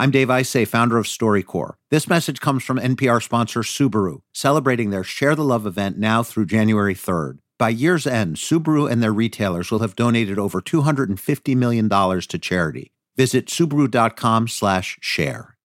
I'm 0.00 0.12
Dave 0.12 0.28
Isay, 0.28 0.64
founder 0.64 0.96
of 0.96 1.06
StoryCorps. 1.06 1.74
This 1.90 2.08
message 2.08 2.40
comes 2.40 2.62
from 2.62 2.78
NPR 2.78 3.20
sponsor 3.20 3.62
Subaru, 3.62 4.20
celebrating 4.32 4.90
their 4.90 5.02
Share 5.02 5.34
the 5.34 5.42
Love 5.42 5.66
event 5.66 5.98
now 5.98 6.22
through 6.22 6.46
January 6.46 6.94
3rd. 6.94 7.38
By 7.58 7.70
year's 7.70 8.06
end, 8.06 8.36
Subaru 8.36 8.88
and 8.88 9.02
their 9.02 9.12
retailers 9.12 9.72
will 9.72 9.80
have 9.80 9.96
donated 9.96 10.38
over 10.38 10.60
$250 10.60 11.56
million 11.56 11.88
to 11.88 12.38
charity. 12.38 12.92
Visit 13.16 13.46
Subaru.com 13.46 14.46
slash 14.46 14.98
share. 15.00 15.56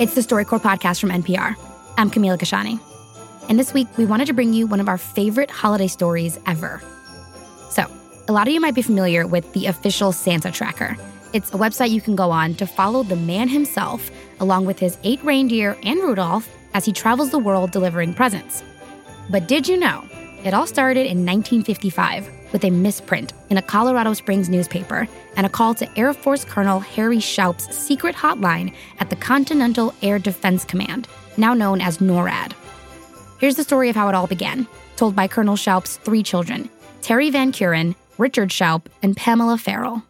It's 0.00 0.16
the 0.16 0.22
StoryCorps 0.22 0.62
podcast 0.62 1.00
from 1.00 1.10
NPR. 1.10 1.54
I'm 1.96 2.10
Camila 2.10 2.36
Kashani. 2.36 2.80
And 3.48 3.60
this 3.60 3.72
week, 3.72 3.86
we 3.96 4.06
wanted 4.06 4.26
to 4.26 4.32
bring 4.32 4.52
you 4.52 4.66
one 4.66 4.80
of 4.80 4.88
our 4.88 4.98
favorite 4.98 5.52
holiday 5.52 5.86
stories 5.86 6.40
ever. 6.46 6.82
So, 7.70 7.86
a 8.32 8.40
lot 8.42 8.48
of 8.48 8.54
you 8.54 8.62
might 8.62 8.74
be 8.74 8.80
familiar 8.80 9.26
with 9.26 9.52
the 9.52 9.66
official 9.66 10.10
Santa 10.10 10.50
Tracker. 10.50 10.96
It's 11.34 11.50
a 11.50 11.58
website 11.58 11.90
you 11.90 12.00
can 12.00 12.16
go 12.16 12.30
on 12.30 12.54
to 12.54 12.66
follow 12.66 13.02
the 13.02 13.14
man 13.14 13.46
himself, 13.46 14.10
along 14.40 14.64
with 14.64 14.78
his 14.78 14.96
eight 15.04 15.22
reindeer 15.22 15.76
and 15.82 16.00
Rudolph, 16.00 16.48
as 16.72 16.86
he 16.86 16.92
travels 16.92 17.30
the 17.30 17.38
world 17.38 17.72
delivering 17.72 18.14
presents. 18.14 18.62
But 19.28 19.48
did 19.48 19.68
you 19.68 19.76
know? 19.76 20.02
It 20.44 20.54
all 20.54 20.66
started 20.66 21.00
in 21.00 21.26
1955 21.26 22.26
with 22.54 22.64
a 22.64 22.70
misprint 22.70 23.34
in 23.50 23.58
a 23.58 23.62
Colorado 23.62 24.14
Springs 24.14 24.48
newspaper 24.48 25.06
and 25.36 25.44
a 25.44 25.50
call 25.50 25.74
to 25.74 25.98
Air 25.98 26.14
Force 26.14 26.42
Colonel 26.42 26.80
Harry 26.80 27.20
Shoup's 27.20 27.76
secret 27.76 28.16
hotline 28.16 28.72
at 28.98 29.10
the 29.10 29.16
Continental 29.16 29.92
Air 30.00 30.18
Defense 30.18 30.64
Command, 30.64 31.06
now 31.36 31.52
known 31.52 31.82
as 31.82 31.98
NORAD. 31.98 32.54
Here's 33.40 33.56
the 33.56 33.62
story 33.62 33.90
of 33.90 33.96
how 33.96 34.08
it 34.08 34.14
all 34.14 34.26
began, 34.26 34.66
told 34.96 35.14
by 35.14 35.28
Colonel 35.28 35.56
Shoup's 35.56 35.98
three 35.98 36.22
children 36.22 36.70
Terri 37.02 37.30
Van 37.30 37.52
Keuren, 37.52 37.94
Richard 38.18 38.50
Shoup, 38.50 38.86
and 39.02 39.16
Pamela 39.16 39.58
Farrell. 39.58 40.02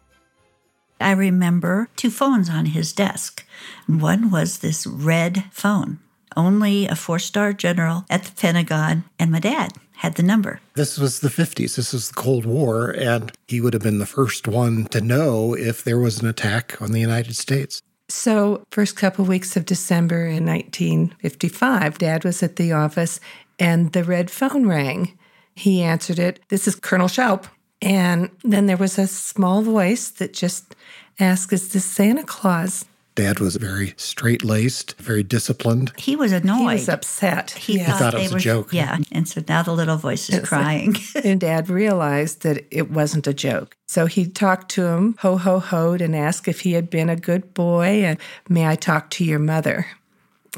I 0.99 1.11
remember 1.11 1.89
two 1.95 2.09
phones 2.09 2.49
on 2.49 2.67
his 2.67 2.93
desk. 2.93 3.45
One 3.87 4.31
was 4.31 4.59
this 4.59 4.87
red 4.87 5.45
phone. 5.51 5.99
Only 6.35 6.87
a 6.87 6.95
four 6.95 7.19
star 7.19 7.53
general 7.53 8.05
at 8.09 8.23
the 8.23 8.31
Pentagon 8.31 9.03
and 9.19 9.31
my 9.31 9.39
dad 9.39 9.73
had 9.97 10.15
the 10.15 10.23
number. 10.23 10.59
This 10.73 10.97
was 10.97 11.19
the 11.19 11.29
50s. 11.29 11.75
This 11.75 11.93
was 11.93 12.09
the 12.09 12.15
Cold 12.15 12.45
War, 12.45 12.89
and 12.89 13.31
he 13.47 13.61
would 13.61 13.73
have 13.73 13.83
been 13.83 13.99
the 13.99 14.05
first 14.05 14.47
one 14.47 14.85
to 14.85 14.99
know 14.99 15.55
if 15.55 15.83
there 15.83 15.99
was 15.99 16.21
an 16.21 16.27
attack 16.27 16.81
on 16.81 16.91
the 16.91 16.99
United 16.99 17.35
States. 17.35 17.81
So, 18.09 18.63
first 18.69 18.97
couple 18.97 19.23
weeks 19.23 19.55
of 19.55 19.65
December 19.65 20.25
in 20.25 20.45
1955, 20.45 21.97
Dad 21.99 22.25
was 22.25 22.43
at 22.43 22.57
the 22.57 22.73
office 22.73 23.19
and 23.59 23.93
the 23.93 24.03
red 24.03 24.29
phone 24.29 24.67
rang. 24.67 25.17
He 25.55 25.81
answered 25.81 26.19
it. 26.19 26.39
This 26.49 26.67
is 26.67 26.75
Colonel 26.75 27.07
Shoup. 27.07 27.45
And 27.83 28.29
then 28.43 28.67
there 28.67 28.77
was 28.77 28.97
a 28.97 29.07
small 29.07 29.61
voice 29.61 30.09
that 30.09 30.33
just 30.33 30.75
asked, 31.19 31.51
Is 31.51 31.73
this 31.73 31.85
Santa 31.85 32.23
Claus? 32.23 32.85
Dad 33.15 33.39
was 33.39 33.57
very 33.57 33.93
straight 33.95 34.43
laced, 34.43 34.99
very 34.99 35.21
disciplined. 35.21 35.91
He 35.99 36.15
was 36.15 36.31
annoyed. 36.31 36.57
He 36.57 36.65
was 36.65 36.89
upset. 36.89 37.51
He, 37.51 37.77
yeah. 37.77 37.95
thought, 37.95 38.15
it 38.15 38.21
was 38.21 38.31
were, 38.31 38.37
a 38.37 38.41
joke. 38.41 38.73
Yeah. 38.73 38.97
And 39.11 39.27
so 39.27 39.43
now 39.47 39.61
the 39.61 39.73
little 39.73 39.97
voice 39.97 40.29
is 40.29 40.47
crying. 40.47 40.95
and 41.23 41.39
Dad 41.39 41.69
realized 41.69 42.41
that 42.41 42.65
it 42.71 42.89
wasn't 42.89 43.27
a 43.27 43.33
joke. 43.33 43.77
So 43.85 44.07
he 44.07 44.25
talked 44.25 44.71
to 44.71 44.87
him, 44.87 45.15
ho 45.19 45.37
ho 45.37 45.59
hoed, 45.59 46.01
and 46.01 46.15
asked 46.15 46.47
if 46.47 46.61
he 46.61 46.71
had 46.71 46.89
been 46.89 47.09
a 47.09 47.15
good 47.15 47.53
boy 47.53 48.03
and 48.03 48.17
may 48.49 48.65
I 48.65 48.75
talk 48.75 49.11
to 49.11 49.23
your 49.23 49.39
mother? 49.39 49.85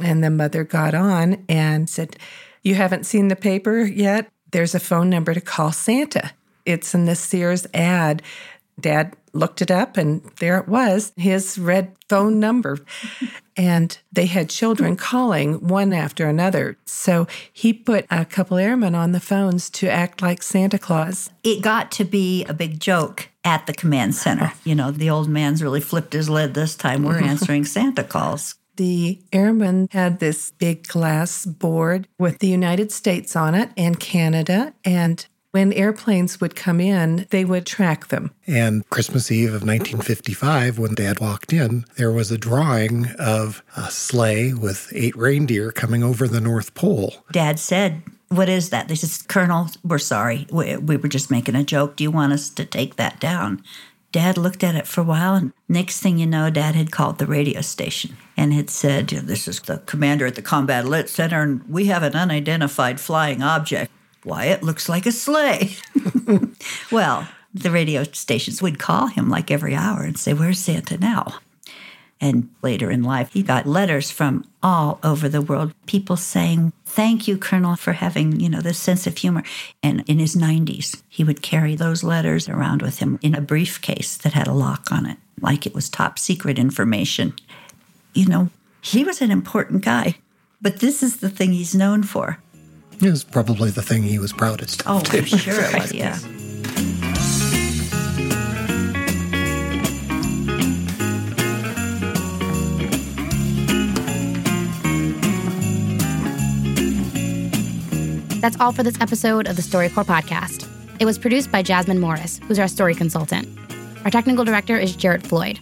And 0.01 0.23
the 0.23 0.29
mother 0.29 0.63
got 0.63 0.93
on 0.93 1.43
and 1.49 1.89
said, 1.89 2.15
You 2.61 2.75
haven't 2.75 3.05
seen 3.05 3.27
the 3.27 3.35
paper 3.35 3.79
yet? 3.79 4.29
There's 4.51 4.75
a 4.75 4.79
phone 4.79 5.09
number 5.09 5.33
to 5.33 5.41
call 5.41 5.73
Santa. 5.73 6.31
It's 6.65 6.93
in 6.93 7.05
the 7.05 7.15
Sears 7.15 7.67
ad. 7.73 8.21
Dad 8.79 9.15
looked 9.35 9.61
it 9.61 9.69
up 9.69 9.97
and 9.97 10.21
there 10.39 10.57
it 10.57 10.67
was, 10.67 11.13
his 11.17 11.57
red 11.57 11.95
phone 12.09 12.39
number. 12.39 12.79
and 13.57 13.97
they 14.11 14.25
had 14.25 14.49
children 14.49 14.95
calling 14.95 15.67
one 15.67 15.93
after 15.93 16.27
another. 16.27 16.77
So 16.85 17.27
he 17.51 17.73
put 17.73 18.05
a 18.09 18.25
couple 18.25 18.57
airmen 18.57 18.95
on 18.95 19.11
the 19.11 19.19
phones 19.19 19.69
to 19.71 19.89
act 19.89 20.21
like 20.21 20.41
Santa 20.41 20.79
Claus. 20.79 21.29
It 21.43 21.61
got 21.61 21.91
to 21.93 22.05
be 22.05 22.43
a 22.45 22.53
big 22.53 22.79
joke 22.79 23.29
at 23.43 23.67
the 23.67 23.73
command 23.73 24.15
center. 24.15 24.53
You 24.65 24.73
know, 24.73 24.89
the 24.89 25.11
old 25.11 25.29
man's 25.29 25.61
really 25.61 25.79
flipped 25.79 26.13
his 26.13 26.27
lid 26.27 26.55
this 26.55 26.75
time. 26.75 27.03
We're 27.03 27.19
answering 27.23 27.65
Santa 27.65 28.03
calls. 28.03 28.55
The 28.77 29.19
airmen 29.31 29.89
had 29.91 30.19
this 30.19 30.51
big 30.51 30.87
glass 30.87 31.45
board 31.45 32.07
with 32.17 32.39
the 32.39 32.47
United 32.47 32.91
States 32.91 33.35
on 33.35 33.53
it 33.53 33.69
and 33.77 33.99
Canada 33.99 34.73
and 34.83 35.25
when 35.55 35.71
airplanes 35.71 36.41
would 36.41 36.53
come 36.53 36.81
in, 36.81 37.25
they 37.29 37.45
would 37.45 37.65
track 37.65 38.07
them. 38.07 38.29
And 38.45 38.83
Christmas 38.89 39.31
Eve 39.31 39.53
of 39.53 39.61
1955, 39.61 40.77
when 40.77 40.93
Dad 40.95 41.21
walked 41.21 41.53
in, 41.53 41.85
there 41.95 42.11
was 42.11 42.29
a 42.29 42.37
drawing 42.37 43.05
of 43.17 43.63
a 43.77 43.89
sleigh 43.89 44.51
with 44.51 44.91
eight 44.93 45.15
reindeer 45.15 45.71
coming 45.71 46.03
over 46.03 46.27
the 46.27 46.41
North 46.41 46.73
Pole. 46.73 47.23
Dad 47.31 47.57
said, 47.57 48.03
What 48.27 48.49
is 48.49 48.69
that? 48.71 48.89
They 48.89 48.95
said, 48.95 49.29
Colonel, 49.29 49.69
we're 49.81 49.97
sorry. 49.97 50.45
We, 50.51 50.75
we 50.75 50.97
were 50.97 51.07
just 51.07 51.31
making 51.31 51.55
a 51.55 51.63
joke. 51.63 51.95
Do 51.95 52.03
you 52.03 52.11
want 52.11 52.33
us 52.33 52.49
to 52.49 52.65
take 52.65 52.97
that 52.97 53.21
down? 53.21 53.63
Dad 54.11 54.37
looked 54.37 54.61
at 54.61 54.75
it 54.75 54.87
for 54.87 54.99
a 54.99 55.05
while, 55.05 55.35
and 55.35 55.53
next 55.69 56.01
thing 56.01 56.17
you 56.17 56.25
know, 56.25 56.49
Dad 56.49 56.75
had 56.75 56.91
called 56.91 57.17
the 57.17 57.27
radio 57.27 57.61
station 57.61 58.17
and 58.35 58.53
had 58.53 58.69
said, 58.69 59.07
This 59.07 59.47
is 59.47 59.61
the 59.61 59.77
commander 59.85 60.25
at 60.25 60.35
the 60.35 60.41
Combat 60.41 60.83
Alert 60.83 61.07
Center, 61.07 61.41
and 61.41 61.63
we 61.69 61.85
have 61.85 62.03
an 62.03 62.13
unidentified 62.13 62.99
flying 62.99 63.41
object. 63.41 63.89
Why, 64.25 64.45
it 64.45 64.63
looks 64.63 64.89
like 64.89 65.05
a 65.05 65.11
sleigh. 65.11 65.75
well, 66.91 67.27
the 67.53 67.69
radio 67.69 68.03
stations 68.03 68.59
would 68.59 68.79
call 68.79 69.05
him 69.05 69.29
like 69.29 69.51
every 69.51 69.75
hour 69.75 70.01
and 70.01 70.17
say, 70.17 70.33
Where's 70.33 70.57
Santa 70.57 70.97
now? 70.97 71.35
And 72.19 72.49
later 72.63 72.89
in 72.89 73.03
life, 73.03 73.33
he 73.33 73.43
got 73.43 73.67
letters 73.67 74.09
from 74.09 74.45
all 74.63 74.99
over 75.03 75.29
the 75.29 75.43
world, 75.43 75.75
people 75.85 76.17
saying, 76.17 76.73
Thank 76.85 77.27
you, 77.27 77.37
Colonel, 77.37 77.75
for 77.75 77.93
having, 77.93 78.39
you 78.39 78.49
know, 78.49 78.61
this 78.61 78.79
sense 78.79 79.05
of 79.05 79.15
humor. 79.15 79.43
And 79.83 80.03
in 80.09 80.17
his 80.17 80.35
90s, 80.35 81.03
he 81.07 81.23
would 81.23 81.43
carry 81.43 81.75
those 81.75 82.03
letters 82.03 82.49
around 82.49 82.81
with 82.81 82.97
him 82.97 83.19
in 83.21 83.35
a 83.35 83.41
briefcase 83.41 84.17
that 84.17 84.33
had 84.33 84.47
a 84.47 84.53
lock 84.53 84.91
on 84.91 85.05
it, 85.05 85.17
like 85.39 85.67
it 85.67 85.75
was 85.75 85.87
top 85.87 86.17
secret 86.17 86.57
information. 86.57 87.35
You 88.15 88.25
know, 88.25 88.49
he 88.81 89.03
was 89.03 89.21
an 89.21 89.29
important 89.29 89.83
guy, 89.83 90.15
but 90.61 90.79
this 90.79 91.03
is 91.03 91.17
the 91.17 91.29
thing 91.29 91.51
he's 91.51 91.75
known 91.75 92.01
for 92.01 92.39
it 93.01 93.09
was 93.09 93.23
probably 93.23 93.69
the 93.69 93.81
thing 93.81 94.03
he 94.03 94.19
was 94.19 94.33
proudest 94.33 94.81
of. 94.87 95.03
Oh, 95.07 95.17
I'm 95.17 95.25
sure 95.25 95.53
it 95.61 95.73
was, 95.79 95.93
yeah. 95.93 96.17
That's 108.41 108.59
all 108.59 108.71
for 108.71 108.83
this 108.83 109.01
episode 109.01 109.47
of 109.47 109.55
the 109.55 109.63
StoryCorps 109.63 110.05
podcast. 110.05 110.67
It 110.99 111.05
was 111.05 111.17
produced 111.17 111.51
by 111.51 111.63
Jasmine 111.63 111.99
Morris, 111.99 112.39
who's 112.47 112.59
our 112.59 112.67
story 112.67 112.93
consultant. 112.93 113.47
Our 114.05 114.11
technical 114.11 114.45
director 114.45 114.77
is 114.77 114.95
Jarrett 114.95 115.25
Floyd. 115.25 115.57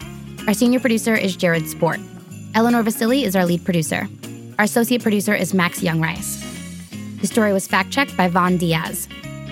Our 0.47 0.53
senior 0.53 0.81
producer 0.81 1.15
is 1.15 1.37
Jared 1.37 1.69
Sport. 1.69 2.01
Eleanor 2.55 2.83
Vasili 2.83 3.23
is 3.23 3.37
our 3.37 3.45
lead 3.45 3.63
producer. 3.63 4.09
Our 4.59 4.65
associate 4.65 5.01
producer 5.01 5.33
is 5.33 5.53
Max 5.53 5.79
Youngrice. 5.79 6.42
The 7.23 7.27
story 7.27 7.53
was 7.53 7.67
fact 7.67 7.89
checked 7.89 8.17
by 8.17 8.27
Vaughn 8.27 8.57
Diaz. 8.57 9.07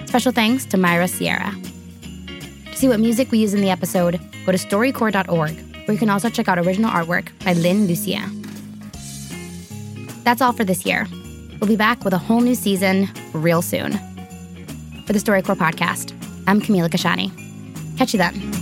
Special 0.06 0.34
thanks 0.34 0.66
to 0.66 0.78
Myra 0.78 1.08
Sierra. 1.08 1.56
To 2.66 2.76
see 2.76 2.90
what 2.90 3.00
music 3.00 3.32
we 3.32 3.38
use 3.38 3.54
in 3.54 3.62
the 3.62 3.70
episode, 3.70 4.20
go 4.46 4.52
to 4.52 4.58
storycorps.org, 4.58 5.88
where 5.88 5.94
you 5.94 5.98
can 5.98 6.09
also 6.09 6.30
check 6.30 6.50
out 6.50 6.59
original 6.59 6.92
artwork 6.92 7.30
by 7.46 7.54
Lynn 7.54 7.88
Lucia. 7.88 8.30
That's 10.26 10.42
all 10.42 10.52
for 10.52 10.66
this 10.66 10.86
year. 10.86 11.08
We'll 11.62 11.70
be 11.70 11.78
back 11.78 12.04
with 12.04 12.14
a 12.14 12.18
whole 12.18 12.42
new 12.42 12.56
season 12.56 13.08
real 13.32 13.62
soon. 13.62 13.94
For 15.08 15.14
the 15.14 15.20
StoryCorps 15.20 15.56
podcast, 15.56 16.12
I'm 16.48 16.59
Camila 16.59 16.90
Kashani. 16.90 17.32
Catch 17.98 18.12
you 18.12 18.18
then. 18.18 18.60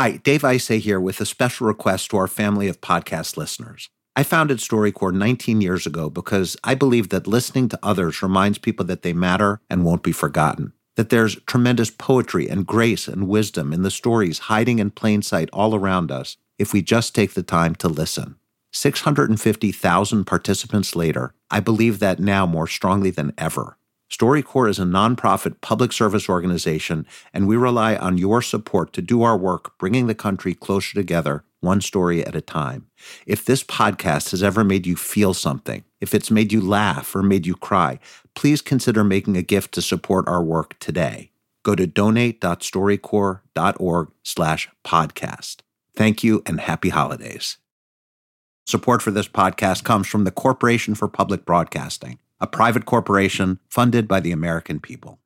Hi, 0.00 0.12
Dave 0.12 0.40
Isay 0.40 0.80
here 0.80 0.98
with 0.98 1.20
a 1.20 1.26
special 1.26 1.66
request 1.66 2.10
to 2.10 2.16
our 2.16 2.26
family 2.26 2.68
of 2.68 2.80
podcast 2.80 3.36
listeners. 3.36 3.90
I 4.16 4.22
founded 4.22 4.56
StoryCorps 4.56 5.12
19 5.12 5.60
years 5.60 5.86
ago 5.86 6.08
because 6.08 6.56
I 6.64 6.74
believe 6.74 7.10
that 7.10 7.26
listening 7.26 7.68
to 7.68 7.78
others 7.82 8.22
reminds 8.22 8.56
people 8.56 8.86
that 8.86 9.02
they 9.02 9.12
matter 9.12 9.60
and 9.68 9.84
won't 9.84 10.02
be 10.02 10.12
forgotten. 10.12 10.72
That 10.96 11.10
there's 11.10 11.38
tremendous 11.42 11.90
poetry 11.90 12.48
and 12.48 12.66
grace 12.66 13.08
and 13.08 13.28
wisdom 13.28 13.74
in 13.74 13.82
the 13.82 13.90
stories 13.90 14.38
hiding 14.48 14.78
in 14.78 14.90
plain 14.90 15.20
sight 15.20 15.50
all 15.52 15.74
around 15.74 16.10
us 16.10 16.38
if 16.58 16.72
we 16.72 16.80
just 16.80 17.14
take 17.14 17.34
the 17.34 17.42
time 17.42 17.74
to 17.74 17.88
listen. 17.88 18.36
650,000 18.72 20.24
participants 20.24 20.96
later, 20.96 21.34
I 21.50 21.60
believe 21.60 21.98
that 21.98 22.18
now 22.18 22.46
more 22.46 22.66
strongly 22.66 23.10
than 23.10 23.34
ever. 23.36 23.76
StoryCorps 24.10 24.70
is 24.70 24.78
a 24.80 24.84
nonprofit 24.84 25.60
public 25.60 25.92
service 25.92 26.28
organization, 26.28 27.06
and 27.32 27.46
we 27.46 27.56
rely 27.56 27.94
on 27.94 28.18
your 28.18 28.42
support 28.42 28.92
to 28.92 29.00
do 29.00 29.22
our 29.22 29.36
work 29.36 29.78
bringing 29.78 30.08
the 30.08 30.16
country 30.16 30.52
closer 30.52 30.94
together, 30.94 31.44
one 31.60 31.80
story 31.80 32.26
at 32.26 32.34
a 32.34 32.40
time. 32.40 32.88
If 33.24 33.44
this 33.44 33.62
podcast 33.62 34.32
has 34.32 34.42
ever 34.42 34.64
made 34.64 34.84
you 34.84 34.96
feel 34.96 35.32
something, 35.32 35.84
if 36.00 36.12
it's 36.12 36.28
made 36.30 36.52
you 36.52 36.60
laugh 36.60 37.14
or 37.14 37.22
made 37.22 37.46
you 37.46 37.54
cry, 37.54 38.00
please 38.34 38.60
consider 38.60 39.04
making 39.04 39.36
a 39.36 39.42
gift 39.42 39.70
to 39.74 39.82
support 39.82 40.26
our 40.26 40.42
work 40.42 40.76
today. 40.80 41.30
Go 41.62 41.76
to 41.76 41.86
donate.storycorps.org 41.86 44.08
slash 44.24 44.68
podcast. 44.84 45.58
Thank 45.94 46.24
you 46.24 46.42
and 46.46 46.60
happy 46.60 46.88
holidays. 46.88 47.58
Support 48.66 49.02
for 49.02 49.12
this 49.12 49.28
podcast 49.28 49.84
comes 49.84 50.08
from 50.08 50.24
the 50.24 50.32
Corporation 50.32 50.96
for 50.96 51.06
Public 51.06 51.44
Broadcasting 51.44 52.18
a 52.40 52.46
private 52.46 52.86
corporation 52.86 53.58
funded 53.68 54.08
by 54.08 54.20
the 54.20 54.32
American 54.32 54.80
people. 54.80 55.20